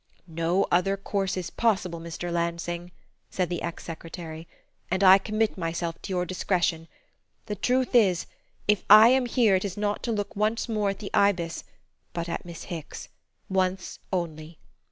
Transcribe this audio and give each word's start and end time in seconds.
"No 0.25 0.65
other 0.71 0.97
course 0.97 1.37
is 1.37 1.51
possible, 1.51 1.99
Mr. 1.99 2.31
Lansing," 2.31 2.91
said 3.29 3.49
the 3.49 3.61
ex 3.61 3.83
secretary, 3.83 4.47
"and 4.89 5.03
I 5.03 5.19
commit 5.19 5.59
myself 5.59 6.01
to 6.01 6.09
your 6.09 6.25
discretion. 6.25 6.87
The 7.45 7.53
truth 7.55 7.93
is, 7.93 8.25
if 8.67 8.83
I 8.89 9.09
am 9.09 9.27
here 9.27 9.53
it 9.53 9.63
is 9.63 9.77
not 9.77 10.01
to 10.01 10.11
look 10.11 10.35
once 10.35 10.67
more 10.67 10.89
at 10.89 10.97
the 10.97 11.11
Ibis, 11.13 11.65
but 12.13 12.27
at 12.27 12.45
Miss 12.45 12.63
Hicks: 12.63 13.09
once 13.47 13.99
only. 14.11 14.57